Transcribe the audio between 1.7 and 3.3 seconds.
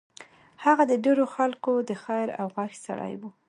د خېر او غږ سړی و.